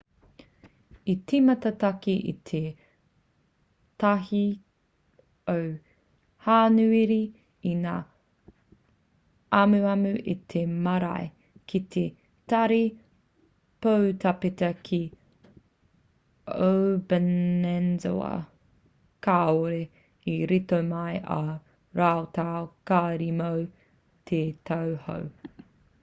[1.11, 2.59] i tīmata take i te
[4.05, 4.37] 1
[5.53, 5.57] o
[6.45, 7.17] hānuere
[7.71, 7.91] i ngā
[9.57, 11.27] amuamu a te marea
[11.73, 12.05] ki te
[12.53, 12.79] tari
[13.87, 14.99] poutāpeta ki
[16.69, 18.31] obanazawa
[19.29, 19.81] kāore
[20.35, 21.41] i rito mai ā
[22.03, 23.51] rātou kāri mō
[24.33, 24.41] te
[24.71, 25.29] tau hou